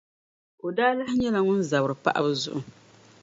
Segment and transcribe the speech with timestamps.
[0.65, 2.61] O daa lahi nyɛla ŋun zabiri paɣiba zuɣu.